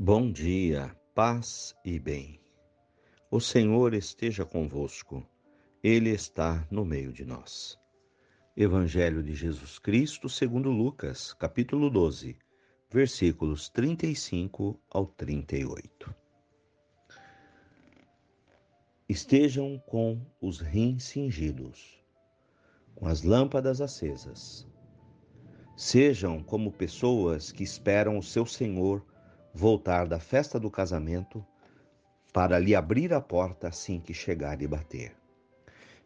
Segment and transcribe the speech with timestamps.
[0.00, 2.38] Bom dia, paz e bem.
[3.28, 5.26] O Senhor esteja convosco,
[5.82, 7.76] Ele está no meio de nós.
[8.56, 12.38] Evangelho de Jesus Cristo, segundo Lucas, capítulo 12,
[12.88, 16.14] versículos 35 ao 38.
[19.08, 22.00] Estejam com os rins cingidos,
[22.94, 24.64] com as lâmpadas acesas.
[25.76, 29.04] Sejam como pessoas que esperam o seu Senhor
[29.58, 31.44] voltar da festa do casamento
[32.32, 35.16] para lhe abrir a porta assim que chegar e bater.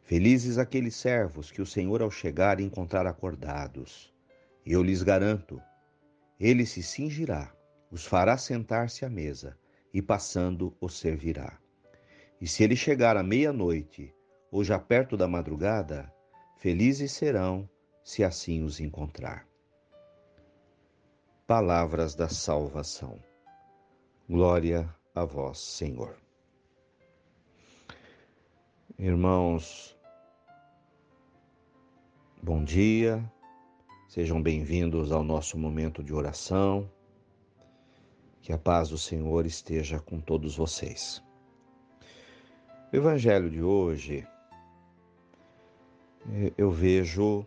[0.00, 4.10] Felizes aqueles servos que o Senhor, ao chegar, encontrar acordados.
[4.64, 5.60] Eu lhes garanto,
[6.40, 7.52] ele se cingirá,
[7.90, 9.54] os fará sentar-se à mesa
[9.92, 11.58] e, passando, os servirá.
[12.40, 14.14] E se ele chegar à meia-noite
[14.50, 16.10] ou já perto da madrugada,
[16.56, 17.68] felizes serão
[18.02, 19.46] se assim os encontrar.
[21.46, 23.20] Palavras da salvação.
[24.30, 26.16] Glória a vós, Senhor.
[28.96, 29.98] Irmãos,
[32.40, 33.22] bom dia,
[34.08, 36.88] sejam bem-vindos ao nosso momento de oração.
[38.40, 41.20] Que a paz do Senhor esteja com todos vocês.
[42.92, 44.26] O Evangelho de hoje
[46.56, 47.44] eu vejo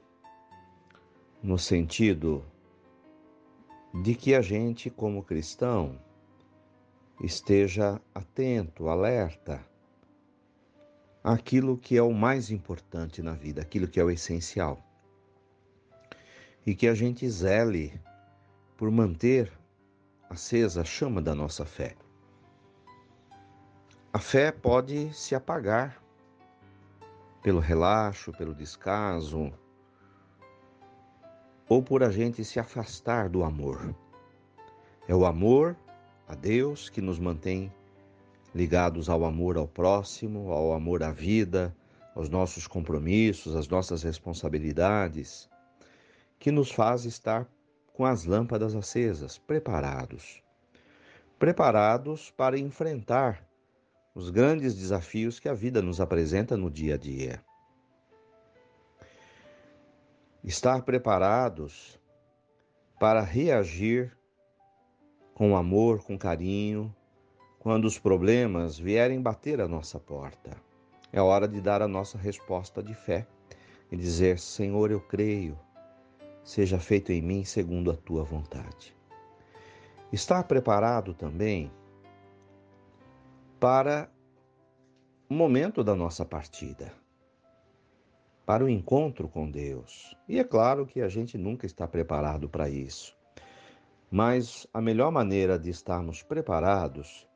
[1.42, 2.44] no sentido
[4.04, 6.04] de que a gente, como cristão,
[7.22, 9.64] esteja atento, alerta
[11.24, 14.84] àquilo que é o mais importante na vida, aquilo que é o essencial.
[16.66, 18.00] E que a gente zele
[18.78, 19.52] por manter
[20.30, 21.96] acesa a chama da nossa fé.
[24.12, 26.02] A fé pode se apagar
[27.42, 29.52] pelo relaxo, pelo descaso,
[31.68, 33.96] ou por a gente se afastar do amor.
[35.08, 35.76] É o amor
[36.28, 37.72] a Deus que nos mantém
[38.54, 41.76] ligados ao amor ao próximo, ao amor à vida,
[42.16, 45.50] aos nossos compromissos, às nossas responsabilidades,
[46.40, 47.48] que nos faz estar
[47.94, 50.42] com as lâmpadas acesas, preparados.
[51.38, 53.46] Preparados para enfrentar
[54.14, 57.44] os grandes desafios que a vida nos apresenta no dia a dia.
[60.42, 62.00] Estar preparados
[62.98, 64.18] para reagir
[65.36, 66.96] com amor, com carinho,
[67.60, 70.56] quando os problemas vierem bater a nossa porta.
[71.12, 73.28] É hora de dar a nossa resposta de fé
[73.92, 75.60] e dizer: Senhor, eu creio,
[76.42, 78.96] seja feito em mim segundo a tua vontade.
[80.12, 81.70] Estar preparado também
[83.60, 84.10] para
[85.30, 86.94] o momento da nossa partida,
[88.46, 90.16] para o encontro com Deus.
[90.30, 93.18] E é claro que a gente nunca está preparado para isso.
[94.18, 97.28] Mas a melhor maneira de estarmos preparados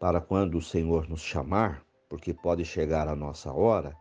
[0.00, 3.94] para quando o Senhor nos chamar, porque pode chegar a nossa hora,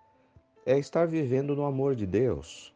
[0.65, 2.73] é estar vivendo no amor de Deus.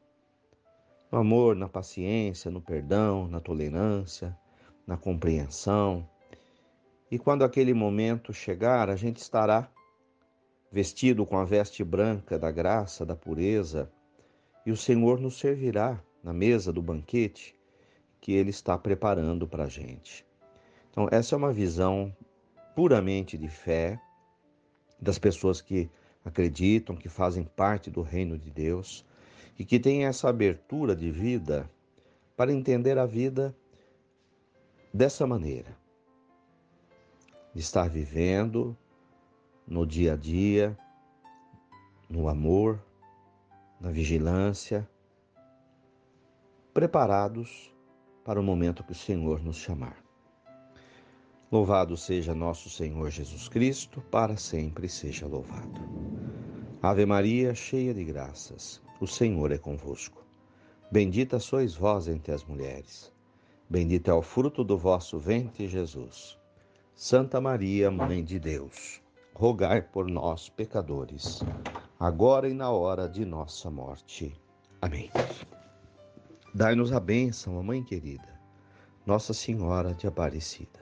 [1.09, 4.37] No amor, na paciência, no perdão, na tolerância,
[4.85, 6.05] na compreensão.
[7.09, 9.71] E quando aquele momento chegar, a gente estará
[10.69, 13.89] vestido com a veste branca da graça, da pureza,
[14.65, 17.60] e o Senhor nos servirá na mesa do banquete
[18.21, 20.23] que Ele está preparando para a gente.
[20.91, 22.15] Então, essa é uma visão
[22.75, 23.99] puramente de fé
[25.01, 25.89] das pessoas que
[26.23, 29.03] acreditam, que fazem parte do reino de Deus
[29.57, 31.69] e que têm essa abertura de vida
[32.37, 33.55] para entender a vida
[34.93, 35.75] dessa maneira,
[37.53, 38.77] de estar vivendo
[39.67, 40.77] no dia a dia,
[42.09, 42.83] no amor,
[43.79, 44.87] na vigilância,
[46.73, 47.70] preparados
[48.23, 49.97] para o momento que o Senhor nos chamar.
[51.51, 55.81] Louvado seja nosso Senhor Jesus Cristo, para sempre seja louvado.
[56.81, 60.25] Ave Maria, cheia de graças, o Senhor é convosco.
[60.91, 63.11] Bendita sois vós entre as mulheres.
[63.69, 66.37] Bendito é o fruto do vosso ventre, Jesus.
[66.95, 69.01] Santa Maria, Mãe de Deus,
[69.33, 71.41] rogai por nós, pecadores,
[71.99, 74.33] agora e na hora de nossa morte.
[74.81, 75.09] Amém.
[76.53, 78.37] Dai-nos a bênção, Mãe querida,
[79.05, 80.81] Nossa Senhora de Aparecida.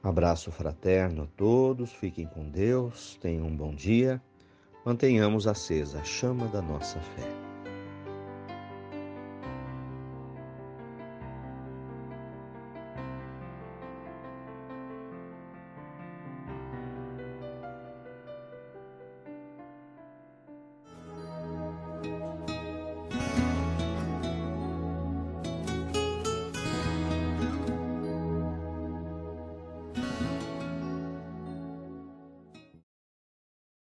[0.00, 4.22] Abraço fraterno a todos, fiquem com Deus, tenham um bom dia,
[4.84, 7.41] mantenhamos acesa a chama da nossa fé.